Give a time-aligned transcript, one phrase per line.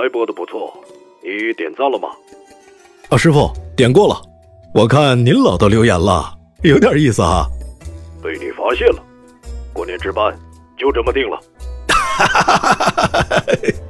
[0.00, 0.72] 来播的不错，
[1.22, 2.08] 你点赞了吗？
[3.08, 4.20] 啊，师傅点过了，
[4.72, 6.32] 我看您老都留言了，
[6.62, 7.48] 有点意思哈。
[8.22, 9.02] 被你发现了，
[9.72, 10.32] 过年值班
[10.78, 11.40] 就这么定了。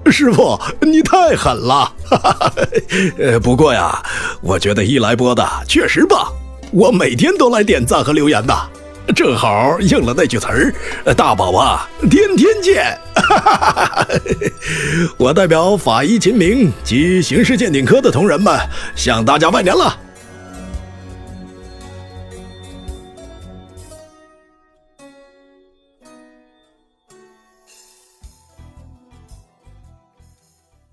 [0.10, 1.92] 师傅你太狠了。
[3.18, 4.02] 呃，不过呀，
[4.42, 6.32] 我觉得一来播的确实棒，
[6.72, 8.54] 我每天都来点赞和留言的。
[9.14, 10.74] 正好应了那句词儿
[11.16, 12.98] ：“大宝啊，天天见。
[15.18, 18.56] ”我代表法医秦明及刑事鉴定科的同仁们
[18.94, 19.98] 向大家拜年了。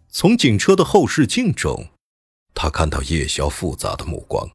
[0.09, 1.89] 从警车的后视镜中，
[2.55, 4.49] 他看到叶宵复杂的目光。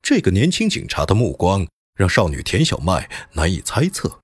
[0.00, 1.66] 这个年轻警察的目光。
[1.94, 4.20] 让少女田小麦难以猜测，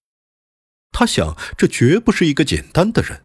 [0.91, 3.25] 他想，这绝不是一个简单的人。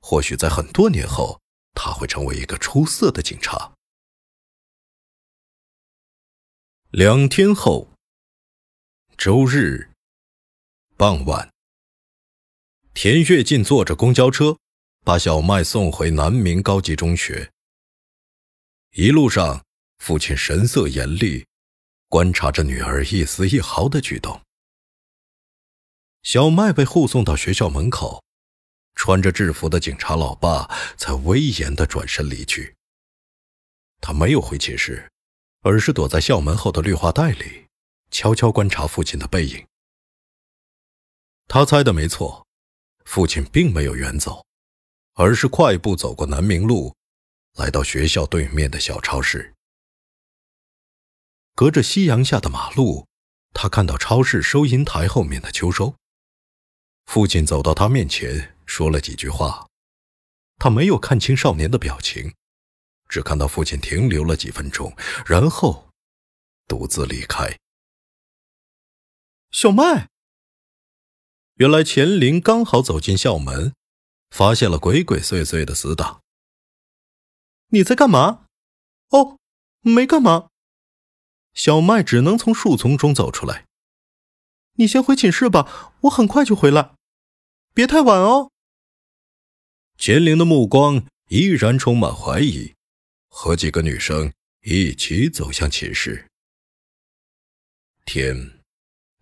[0.00, 1.40] 或许在很多年后，
[1.72, 3.72] 他会成为一个出色的警察。
[6.90, 7.90] 两天后，
[9.16, 9.90] 周日
[10.96, 11.50] 傍晚，
[12.92, 14.56] 田跃进坐着公交车，
[15.02, 17.50] 把小麦送回南明高级中学。
[18.92, 19.64] 一路上，
[19.98, 21.44] 父亲神色严厉。
[22.14, 24.40] 观察着女儿一丝一毫的举动，
[26.22, 28.22] 小麦被护送到学校门口，
[28.94, 32.76] 穿着制服的警察老爸才威严的转身离去。
[34.00, 35.10] 他没有回寝室，
[35.62, 37.66] 而是躲在校门后的绿化带里，
[38.12, 39.66] 悄悄观察父亲的背影。
[41.48, 42.46] 他猜的没错，
[43.06, 44.46] 父亲并没有远走，
[45.14, 46.94] 而是快步走过南明路，
[47.56, 49.52] 来到学校对面的小超市。
[51.54, 53.06] 隔着夕阳下的马路，
[53.52, 55.94] 他看到超市收银台后面的秋收。
[57.06, 59.68] 父亲走到他面前，说了几句话。
[60.58, 62.34] 他没有看清少年的表情，
[63.08, 65.90] 只看到父亲停留了几分钟，然后
[66.66, 67.56] 独自离开。
[69.52, 70.08] 小麦，
[71.54, 73.72] 原来钱林刚好走进校门，
[74.30, 76.20] 发现了鬼鬼祟祟的死党。
[77.68, 78.46] 你在干嘛？
[79.10, 79.38] 哦，
[79.82, 80.48] 没干嘛。
[81.54, 83.66] 小麦只能从树丛中走出来。
[84.74, 86.94] 你先回寝室吧，我很快就回来，
[87.72, 88.50] 别太晚哦。
[89.96, 92.74] 钱玲的目光依然充满怀疑，
[93.28, 94.32] 和几个女生
[94.62, 96.28] 一起走向寝室。
[98.04, 98.60] 天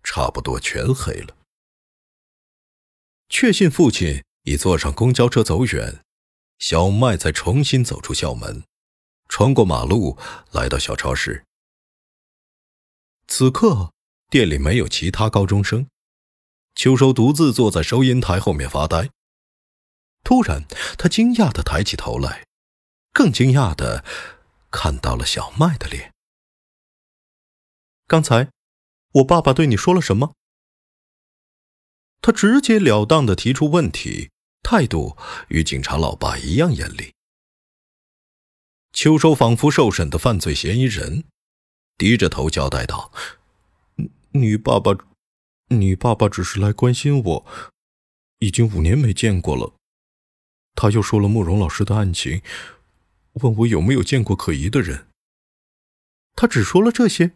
[0.03, 1.37] 差不多全黑了。
[3.29, 6.03] 确信父亲已坐上公交车走远，
[6.57, 8.63] 小麦才重新走出校门，
[9.29, 10.17] 穿过马路，
[10.51, 11.45] 来到小超市。
[13.27, 13.93] 此刻，
[14.29, 15.87] 店里没有其他高中生。
[16.75, 19.09] 秋收独自坐在收银台后面发呆。
[20.23, 20.65] 突然，
[20.97, 22.45] 他惊讶的抬起头来，
[23.11, 24.03] 更惊讶的
[24.71, 26.13] 看到了小麦的脸。
[28.07, 28.49] 刚才，
[29.13, 30.33] 我爸爸对你说了什么？
[32.21, 34.31] 他直截了当的提出问题，
[34.61, 35.17] 态度
[35.49, 37.13] 与警察老爸一样严厉。
[38.93, 41.25] 秋收仿佛受审的犯罪嫌疑人。
[41.97, 43.11] 低着头交代道
[44.33, 44.97] ：“你爸爸，
[45.69, 47.45] 你爸爸只是来关心我，
[48.39, 49.73] 已经五年没见过了。
[50.75, 52.41] 他又说了慕容老师的案情，
[53.33, 55.07] 问我有没有见过可疑的人。
[56.35, 57.33] 他只说了这些。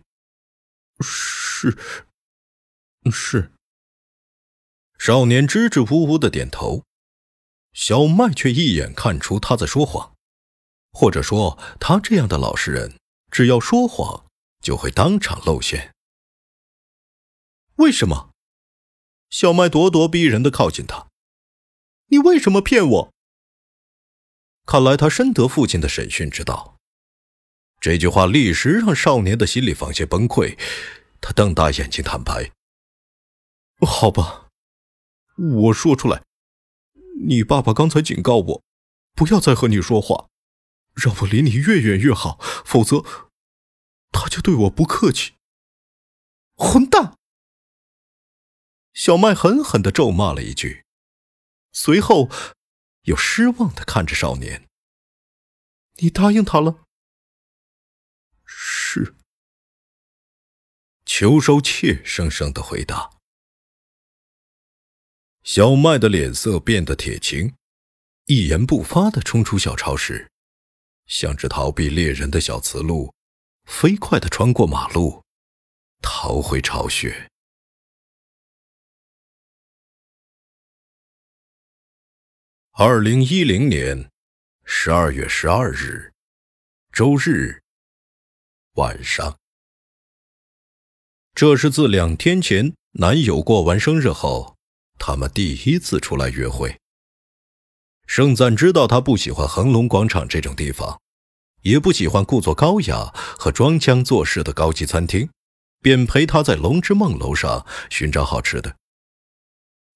[1.00, 1.78] 是，
[3.12, 3.52] 是。”
[4.98, 6.84] 少年支支吾吾的点头，
[7.72, 10.16] 小麦却一眼看出他在说谎，
[10.92, 12.98] 或者说他这样的老实人，
[13.32, 14.27] 只要说谎。
[14.68, 15.94] 就会当场露馅。
[17.76, 18.32] 为什么？
[19.30, 21.08] 小麦咄咄逼人的靠近他。
[22.08, 23.14] 你为什么骗我？”
[24.68, 26.76] 看来他深得父亲的审讯之道。
[27.80, 30.60] 这句话立时让少年的心理防线崩溃，
[31.22, 32.52] 他瞪大眼睛坦白
[33.88, 34.50] ：“好吧，
[35.38, 36.26] 我说出来，
[37.26, 38.64] 你爸爸刚才警告我，
[39.14, 40.28] 不要再和你说话，
[40.94, 43.06] 让我离你越远越好，否则
[44.18, 45.34] 他就对我不客气。”
[46.56, 47.16] 混蛋！
[48.94, 50.84] 小麦狠狠的咒骂了一句，
[51.72, 52.32] 随后
[53.04, 54.68] 又失望的看着少年
[56.02, 56.84] ：“你答应他了？”
[58.44, 59.16] 是。
[61.06, 63.12] 秋收怯生生的回答。
[65.44, 67.56] 小麦的脸色变得铁青，
[68.26, 70.30] 一言不发的冲出小超市，
[71.06, 73.14] 像只逃避猎人的小雌鹿，
[73.68, 75.24] 飞快的穿过马路，
[76.02, 77.30] 逃回巢穴。
[82.72, 84.10] 二零一零年
[84.64, 86.12] 十二月十二日，
[86.92, 87.62] 周日
[88.74, 89.38] 晚上。
[91.36, 94.58] 这是自两天前男友过完生日后，
[94.98, 96.80] 他们第一次出来约会。
[98.08, 101.00] 盛赞知道他不喜欢恒隆广场这种地方，
[101.68, 105.30] 也不喜欢故作高雅和装腔作势的高级餐厅，
[105.82, 108.76] 便陪他在龙之梦楼上寻找好吃的。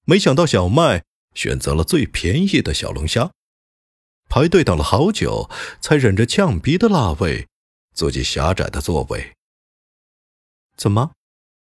[0.05, 1.03] 没想到小麦。
[1.33, 3.31] 选择了最便宜的小龙虾，
[4.27, 7.47] 排队等了好久，才忍着呛鼻的辣味，
[7.93, 9.33] 坐进狭窄的座位。
[10.75, 11.13] 怎么，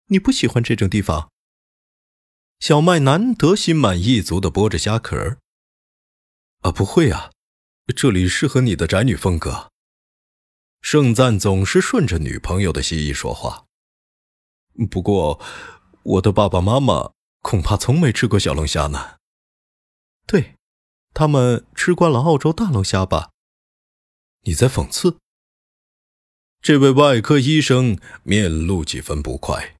[0.06, 1.32] 你不喜欢这种地方？
[2.60, 5.38] 小麦难得心满意足的剥着虾壳。
[6.60, 7.32] 啊，不会啊，
[7.96, 9.72] 这里适合你的宅女风格。
[10.80, 13.66] 盛赞总是顺着女朋友的心意说话。
[14.90, 15.40] 不过，
[16.02, 19.16] 我的爸爸妈妈恐怕从没吃过小龙虾呢。
[20.26, 20.54] 对，
[21.14, 23.30] 他们吃惯了澳洲大龙虾吧？
[24.42, 25.18] 你在讽刺？
[26.60, 29.76] 这位外科医生面露几分不快。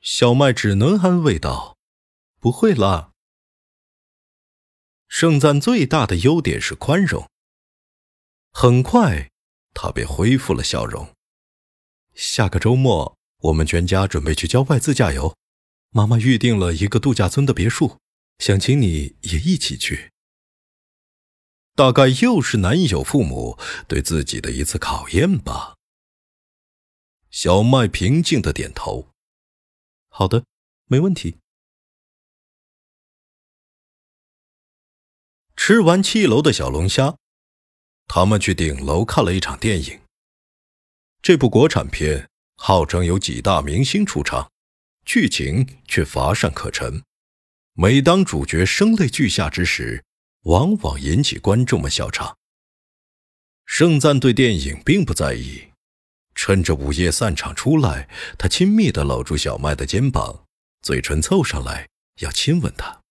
[0.00, 1.76] 小麦只能安慰道
[2.38, 3.12] ：“不会啦。”
[5.08, 7.28] 盛赞最大的优点是宽容。
[8.52, 9.30] 很快，
[9.74, 11.14] 他便恢复了笑容。
[12.14, 15.36] 下个周末，我们全家准备去郊外自驾游。
[15.90, 17.98] 妈妈预定了一个度假村的别墅。
[18.38, 20.12] 想请你也一起去。
[21.74, 25.76] 大概又是男友父母对自己的一次考验吧。
[27.30, 29.10] 小麦平静的点头
[30.08, 30.44] ：“好的，
[30.86, 31.38] 没问题。”
[35.56, 37.16] 吃完七楼的小龙虾，
[38.08, 40.00] 他们去顶楼看了一场电影。
[41.22, 44.50] 这部国产片号称有几大明星出场，
[45.04, 47.02] 剧情却乏善可陈。
[47.74, 50.02] 每当主角声泪俱下之时，
[50.42, 52.36] 往往引起观众们笑场。
[53.66, 55.68] 盛赞对电影并不在意，
[56.34, 58.08] 趁着午夜散场出来，
[58.38, 60.46] 他亲密地搂住小麦的肩膀，
[60.80, 61.88] 嘴唇凑上来
[62.20, 63.02] 要亲吻她。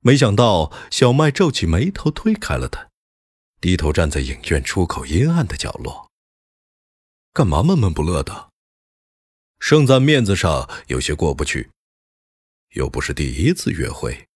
[0.00, 2.87] 没想到小麦皱起眉头推开了他，
[3.60, 6.10] 低头站在影院出口阴暗的角落。
[7.32, 8.50] 干嘛闷闷不乐的？
[9.58, 11.70] 盛赞面子上有些过不去。
[12.74, 14.28] 又不是第一次约会，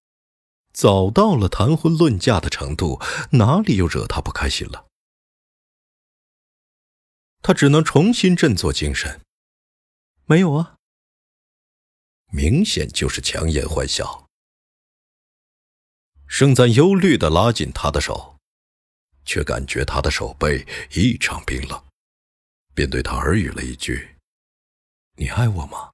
[0.72, 3.00] 早到了谈婚论嫁的程度，
[3.32, 4.86] 哪里又惹他不开心了？
[7.42, 9.20] 他只能重新振作精神。
[10.24, 10.76] 没有啊，
[12.30, 14.26] 明显就是强颜欢笑。
[16.26, 18.38] 盛赞忧虑的拉紧他的手，
[19.24, 21.82] 却感觉他的手背异常冰冷，
[22.74, 24.16] 便对他耳语了一句
[25.16, 25.90] ：“你爱我吗？”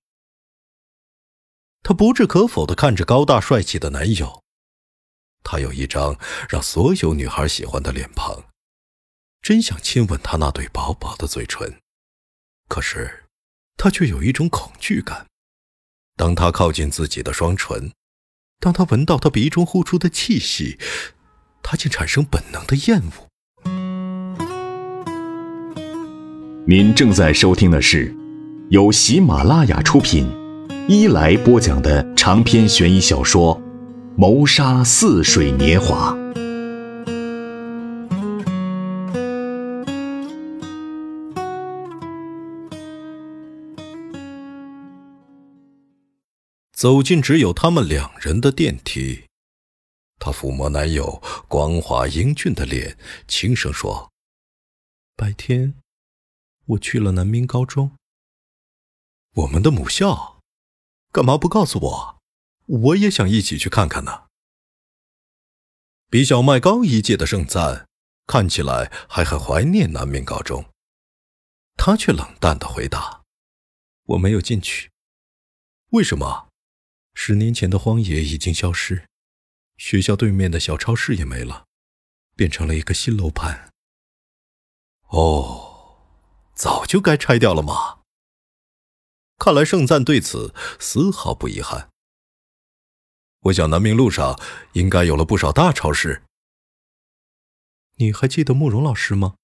[1.82, 4.42] 她不置可否的看着高大帅气的男友，
[5.42, 6.18] 他有一张
[6.48, 8.44] 让所有女孩喜欢的脸庞，
[9.40, 11.80] 真想亲吻他那对薄薄的嘴唇，
[12.68, 13.24] 可是，
[13.78, 15.26] 她却有一种恐惧感。
[16.16, 17.92] 当他靠近自己的双唇，
[18.58, 20.78] 当他闻到他鼻中呼出的气息，
[21.62, 23.28] 他竟产生本能的厌恶。
[26.66, 28.14] 您正在收听的是
[28.70, 30.48] 由喜马拉雅出品。
[30.90, 33.54] 伊来播讲的长篇悬疑小说
[34.16, 36.14] 《谋杀似水年华》。
[46.72, 49.24] 走进只有他们两人的电梯，
[50.18, 54.12] 他抚摸男友光滑英俊的脸，轻声说
[55.16, 55.74] ：“白天，
[56.66, 57.96] 我去了南明高中，
[59.34, 60.40] 我们的母校。”
[61.10, 62.18] 干嘛不告诉我？
[62.66, 64.26] 我也想一起去看看呢。
[66.10, 67.88] 比小麦高一届的盛赞
[68.26, 70.66] 看起来还很怀念南明高中，
[71.76, 73.22] 他却冷淡的回答
[74.04, 74.90] ：“我没有进去。
[75.92, 76.50] 为什么？
[77.14, 79.07] 十年前的荒野已经消失，
[79.78, 81.64] 学校对面的小超市也没了，
[82.36, 83.72] 变成了一个新楼盘。
[85.08, 85.96] 哦，
[86.54, 88.00] 早就该拆掉了吗？
[89.38, 91.88] 看来盛赞对此丝毫不遗憾。”
[93.42, 94.38] 我想南明路上
[94.72, 96.24] 应该有了不少大超市。
[97.98, 99.36] 你还记得慕容老师吗？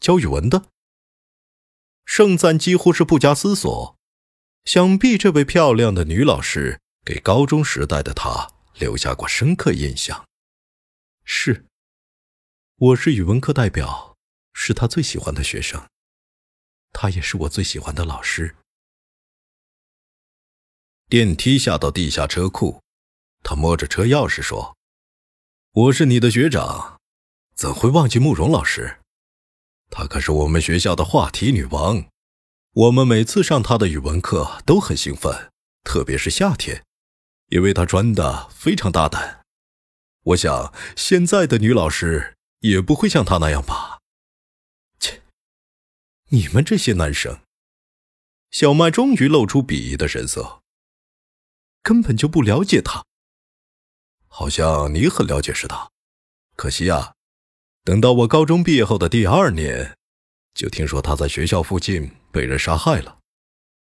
[0.00, 0.64] 教语文的。
[2.06, 3.96] 盛赞几乎是不加思索，
[4.64, 10.26] 想必这位漂亮的女老师给高中时代的他留下过深刻印象。
[11.24, 11.66] 是，
[12.76, 14.16] 我是语文课代表，
[14.54, 15.88] 是他最喜欢的学生，
[16.92, 18.54] 他也是我最喜欢的老师。
[21.08, 22.82] 电梯下到地下车库。
[23.44, 24.76] 他摸着车钥匙说
[25.72, 27.00] ：“我是你的学长，
[27.54, 28.98] 怎会忘记慕容老师？
[29.90, 32.08] 她可是我们学校的话题女王，
[32.72, 35.52] 我们每次上她的语文课都很兴奋，
[35.84, 36.84] 特别是夏天，
[37.48, 39.44] 因为她穿的非常大胆。
[40.22, 43.98] 我想现在的女老师也不会像她那样吧？
[44.98, 45.22] 切，
[46.28, 47.40] 你们这些男生。”
[48.50, 50.62] 小麦终于露出鄙夷的神色，
[51.82, 53.04] 根本就不了解她。
[54.26, 55.90] 好像你很了解似的，
[56.56, 57.14] 可惜啊，
[57.84, 59.96] 等到我高中毕业后的第二年，
[60.54, 63.18] 就听说他在学校附近被人杀害了。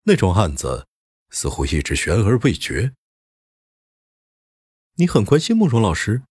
[0.04, 0.86] 那种案子
[1.30, 2.94] 似乎一直悬而未决。
[5.00, 6.22] 你很关心慕容老师？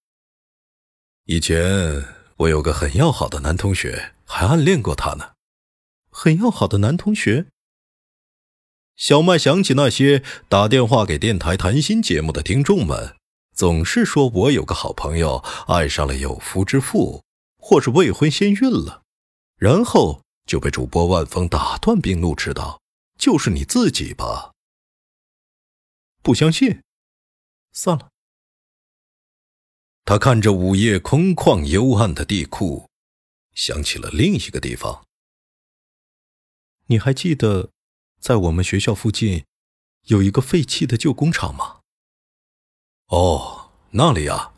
[1.23, 2.03] 以前
[2.35, 5.35] 我有个很要好的男同学，还暗恋过他呢。
[6.09, 7.47] 很要好的男同学。
[8.97, 13.15] 小麦想起那些打电话给电台谈心节目的听众们。
[13.55, 17.23] 总是说我有个好朋友爱上了有夫之妇，
[17.57, 19.01] 或是未婚先孕了，
[19.55, 22.81] 然后就被主播万峰打断，并怒斥道
[23.17, 24.51] ：“就是你自己吧？”
[26.21, 26.81] 不相信？
[27.71, 28.09] 算了。
[30.07, 32.89] 他看着午夜空旷幽暗的地库，
[33.53, 35.05] 想起了另一个地方。
[36.85, 37.71] 你还记得，
[38.17, 39.43] 在我们学校附近，
[40.03, 41.81] 有一个废弃的旧工厂吗？
[43.07, 44.53] 哦，那里啊，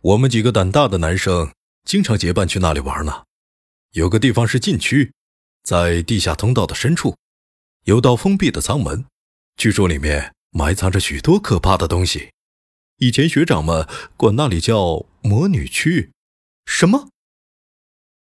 [0.00, 3.26] 我们几个胆大的男生经常结伴去那里玩呢。
[3.92, 5.14] 有个地方是禁区，
[5.62, 7.16] 在地下通道的深处，
[7.84, 9.06] 有道封闭的舱门，
[9.56, 12.32] 据说里面埋藏着许多可怕的东西。
[12.98, 16.10] 以前学长们管那里叫魔女区。
[16.66, 17.08] 什么？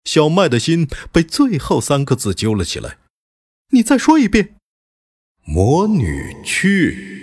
[0.06, 2.98] 小麦的心被最后三个字揪了起来。
[3.72, 4.56] 你再说一遍。
[5.44, 7.18] 魔女区。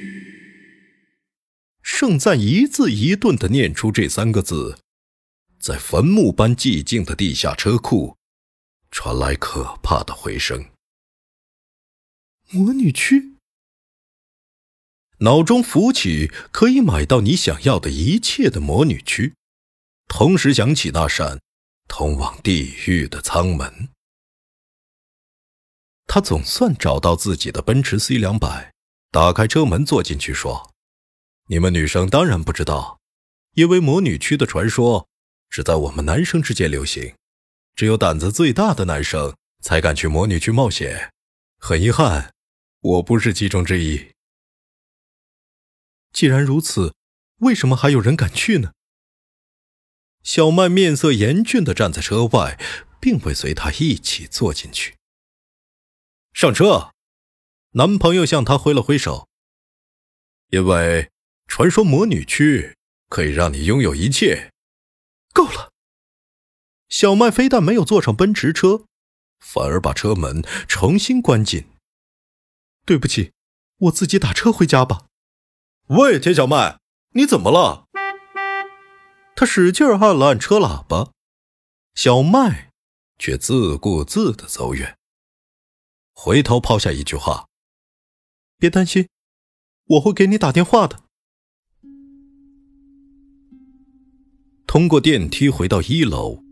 [1.83, 4.79] 盛赞一字一顿的念出这三个字，
[5.61, 8.17] 在坟墓般寂静的地下车库，
[8.91, 10.67] 传来可怕的回声。
[12.51, 13.36] 魔女区，
[15.21, 19.35] 脑中浮起可以买到你想要的一切的魔女区，
[20.09, 21.41] 同时想起那扇
[21.89, 23.89] 通往地狱的舱门。
[26.07, 28.73] 他总算找到自己的奔驰 C 两百，
[29.11, 30.73] 打开车门坐进去，说。
[31.49, 33.01] 你们女生当然不知道，
[33.55, 35.09] 因为魔女区的传说
[35.49, 37.15] 只在我们男生之间流行，
[37.75, 41.13] 只有胆子最大的男生才敢去魔女区冒险。
[41.59, 42.35] 很遗憾，
[42.81, 44.16] 我不是其中之一。
[46.17, 46.95] 既然如此，
[47.41, 48.73] 为什么还有人敢去呢？
[50.23, 52.59] 小麦面色严峻的站在车外，
[52.99, 54.97] 并未随他一起坐进去。
[56.33, 56.95] 上车，
[57.73, 59.29] 男朋友向他挥了挥手，
[60.49, 61.11] 因为。
[61.49, 62.77] 传说魔女区
[63.09, 64.53] 可以让你拥有一切。
[65.33, 65.71] 够了！
[66.89, 68.87] 小麦非但没有坐上奔驰车，
[69.39, 71.69] 反而把车门重新关紧。
[72.85, 73.33] 对不起，
[73.77, 75.06] 我自己打车回家吧。
[75.89, 76.81] 喂，田小麦，
[77.13, 77.87] 你怎么了？
[79.37, 81.13] 他使劲按了按车喇叭，
[81.95, 82.73] 小麦
[83.21, 84.99] 却自顾自的走远，
[86.13, 87.47] 回头抛下一句话
[88.59, 89.07] ：“别担心，
[89.85, 91.05] 我会给你打电话的。”
[94.67, 96.43] 通过电梯回到一楼，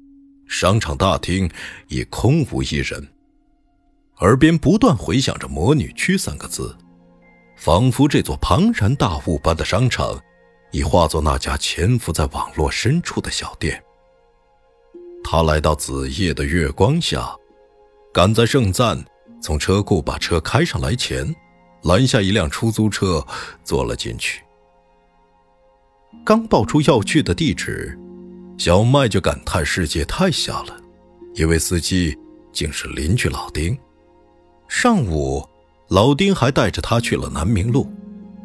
[0.47, 1.51] 商场大厅
[1.89, 3.13] 已空无一人，
[4.19, 6.79] 耳边不断回响着“魔女区”三个字，
[7.57, 10.21] 仿佛这座庞然大物般的商场，
[10.71, 13.83] 已化作那家潜伏在网络深处的小店。
[15.23, 17.35] 他来到子夜的月光下，
[18.13, 19.03] 赶在盛赞
[19.41, 21.35] 从车库把车开上来前，
[21.85, 23.27] 拦下一辆出租车，
[23.63, 24.43] 坐了进去。
[26.25, 27.99] 刚报出要去的地址。
[28.57, 30.77] 小麦就感叹世界太小了，
[31.35, 32.17] 因为司机
[32.53, 33.77] 竟是邻居老丁。
[34.69, 35.45] 上午，
[35.89, 37.93] 老丁还带着他去了南明路，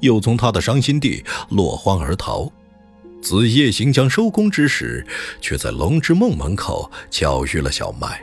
[0.02, 2.52] 又从他的伤心地落荒而逃。
[3.22, 5.06] 子夜行将收工之时，
[5.42, 8.22] 却在龙之梦门口巧遇了小麦。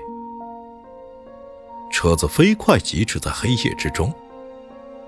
[1.92, 4.12] 车子飞快疾驰在黑夜之中，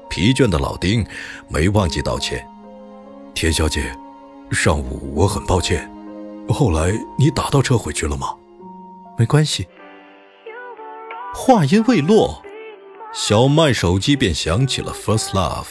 [0.08, 1.06] 疲倦的老丁
[1.48, 2.46] 没忘记道歉
[3.34, 3.94] ：“田小姐，
[4.50, 5.90] 上午我很抱歉。
[6.48, 8.34] 后来你打到车回去了吗
[9.18, 9.66] ？”“没关系。”
[11.34, 12.42] 话音未落，
[13.20, 15.66] 小麦手机便响起了 “First Love”，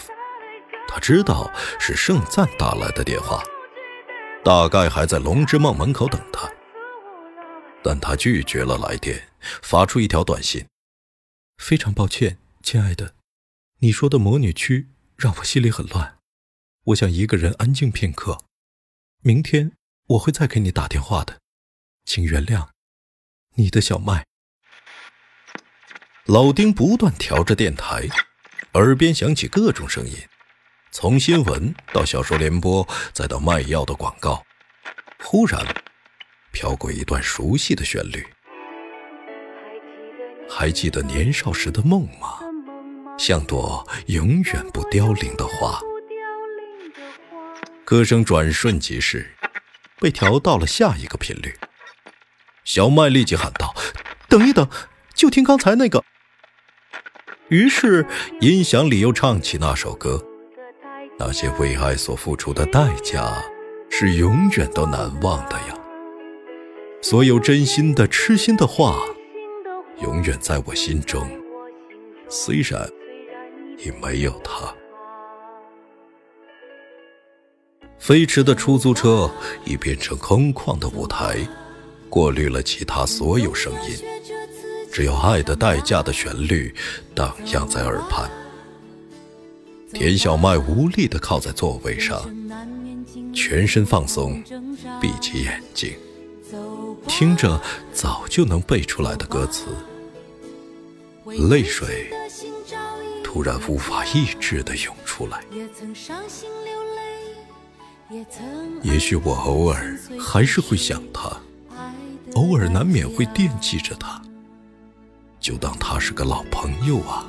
[0.85, 1.49] 他知道
[1.79, 3.41] 是盛赞打来的电话。
[4.43, 6.51] 大概还在龙之梦门口等他，
[7.81, 9.29] 但他拒绝了来电，
[9.61, 10.67] 发出一条短信
[11.57, 13.15] ：“非常抱歉，亲爱的，
[13.79, 16.17] 你说的魔女区让我心里很乱，
[16.87, 18.37] 我想一个人安静片刻。
[19.21, 19.71] 明天
[20.07, 21.39] 我会再给你打电话的，
[22.03, 22.67] 请原谅，
[23.55, 24.25] 你的小麦。”
[26.27, 28.05] 老丁不断调着电台，
[28.73, 30.13] 耳边响起各种声音。
[30.91, 34.43] 从新闻到小说联播，再到卖药的广告，
[35.23, 35.65] 忽然
[36.51, 38.27] 飘过一段熟悉的旋律。
[40.49, 42.39] 还记得年少时的梦吗？
[43.17, 45.79] 像朵永远不凋零的花。
[47.85, 49.33] 歌声转瞬即逝，
[50.01, 51.55] 被调到了下一个频率。
[52.65, 53.73] 小麦立即喊道
[54.27, 54.69] ：“等一等，
[55.13, 56.03] 就听刚才那个。”
[57.49, 58.05] 于是
[58.41, 60.21] 音响里又唱起那首歌。
[61.17, 63.41] 那些为爱所付出的代价，
[63.89, 65.73] 是永远都难忘的呀。
[67.01, 68.99] 所有真心的、痴心的话，
[70.01, 71.25] 永远在我心中。
[72.27, 72.87] 虽然
[73.77, 74.75] 已没有他，
[77.97, 79.31] 飞驰的出租车
[79.63, 81.37] 已变成空旷的舞台，
[82.09, 83.97] 过滤了其他所有声音，
[84.97, 86.73] 只有《爱的代价》的旋律
[87.13, 88.27] 荡漾在耳畔。
[89.93, 92.19] 田小麦无力地靠在座位上，
[93.31, 94.41] 全身放松，
[94.99, 95.93] 闭起眼睛，
[97.07, 97.61] 听着
[97.93, 99.67] 早就能背出来的歌词，
[101.47, 102.11] 泪水
[103.23, 105.43] 突然无法抑制地涌出来。
[108.81, 111.39] 也许我偶尔还是会想他，
[112.33, 114.19] 偶尔难免会惦记着他，
[115.39, 117.25] 就当他是个老朋友啊，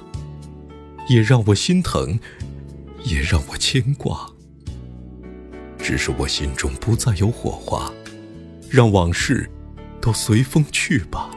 [1.09, 2.19] 也让我心疼。
[3.05, 4.29] 也让我牵挂，
[5.79, 7.91] 只是我心中不再有火花，
[8.69, 9.49] 让往事
[10.01, 11.31] 都随风去吧。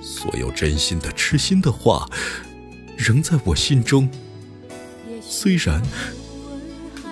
[0.00, 2.08] 所有真心的、痴心的话，
[2.96, 4.08] 仍在我心中，
[5.20, 5.80] 虽然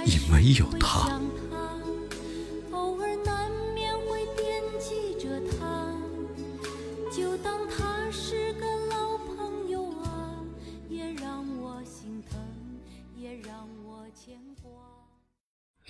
[0.07, 1.21] 已没有他。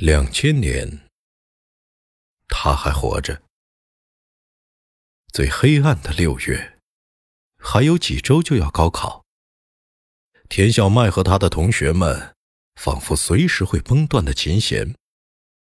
[0.06, 1.00] 两千年，
[2.46, 3.42] 他还活着。
[5.32, 6.78] 最黑暗的六月，
[7.56, 9.24] 还有几周就要高考。
[10.50, 12.34] 田小麦和他的同学们，
[12.74, 14.94] 仿佛随时会崩断的琴弦，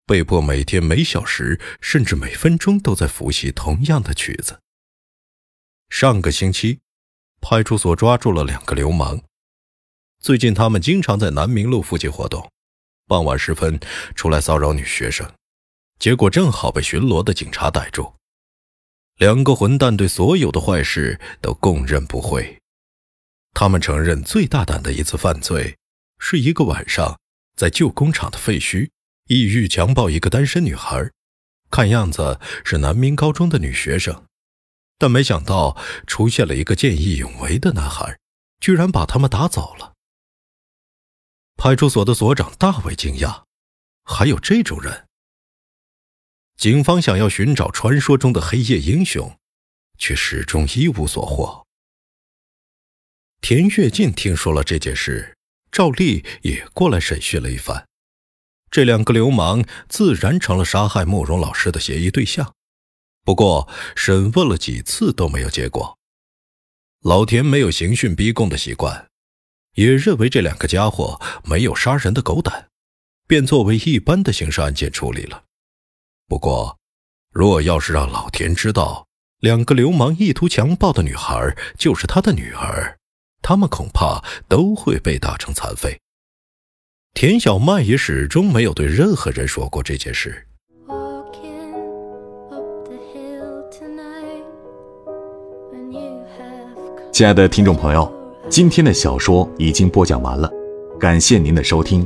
[0.05, 4.61] 被迫每天每小时甚至每分钟都在复习同样的曲子。
[5.89, 6.79] 上个星期，
[7.41, 9.21] 派出所抓住了两个流氓。
[10.17, 12.49] 最近，他们经常在南明路附近活动。
[13.09, 13.79] 傍晚时分，
[14.13, 15.27] 出来骚扰女学生，
[15.97, 18.13] 结果正好被巡逻的警察逮住。
[19.17, 22.59] 两个混蛋对所有的坏事都供认不讳。
[23.55, 25.75] 他们承认最大胆的一次犯罪，
[26.19, 27.19] 是一个晚上
[27.55, 28.91] 在旧工厂的废墟，
[29.25, 31.09] 意欲强暴一个单身女孩，
[31.71, 34.23] 看样子是南明高中的女学生，
[34.99, 38.19] 但没想到出现了一个见义勇为的男孩，
[38.59, 39.93] 居然把他们打走了。
[41.59, 43.43] 派出所的所长大为惊讶，
[44.05, 45.09] 还有这种人。
[46.55, 49.37] 警方想要寻找传说中的黑夜英雄，
[49.97, 51.67] 却始终一无所获。
[53.41, 55.35] 田跃进听说了这件事，
[55.69, 57.85] 照例也过来审讯了一番。
[58.71, 62.55] 这两个流氓自然成了杀害慕容老师的嫌疑对象。
[63.25, 63.67] 不过
[63.97, 65.97] 审问了几次都没有结果。
[67.01, 69.08] 老田没有刑讯逼供的习惯。
[69.79, 72.67] 也认为这两个家伙没有杀人的狗胆
[73.25, 75.43] 便作为一般的刑事案件处理了。
[76.27, 76.77] 不过
[77.31, 79.07] 若要是让老田知道
[79.39, 82.97] 两个流氓意图强暴的女孩就是他的女儿
[83.41, 85.97] 他们恐怕都会被打成残废。
[87.13, 90.45] 田小麦也始终没有对任何人说过这件事。
[97.13, 98.18] 亲爱的听众朋友
[98.49, 100.49] 今天的小说已经播讲完了，
[100.99, 102.05] 感谢您的收听。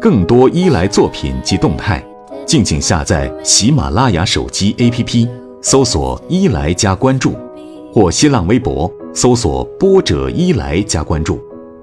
[0.00, 2.04] 更多伊莱作品及动态，
[2.44, 5.28] 敬请下载喜马拉雅手机 APP，
[5.62, 7.36] 搜索“伊莱”加关注，
[7.92, 11.38] 或新浪微博搜索“波者伊莱”加关注，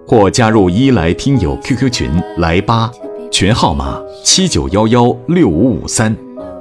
[0.06, 2.92] 或加入伊莱听友 QQ 群来吧，
[3.32, 6.14] 群号码七九幺幺六五五三，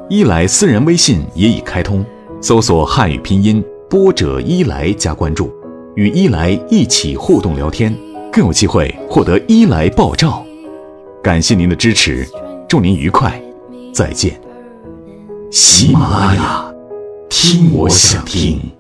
[0.08, 2.06] 伊莱私人微信也已开通，
[2.40, 5.50] 搜索汉语拼音波者伊莱加关注，
[5.96, 7.94] 与伊莱一起互动聊天，
[8.30, 10.44] 更有机会获得伊莱爆照。
[11.22, 12.28] 感谢您的支持，
[12.68, 13.42] 祝您愉快，
[13.94, 14.38] 再见。
[15.50, 16.74] 喜马拉雅，
[17.30, 18.75] 听我想听。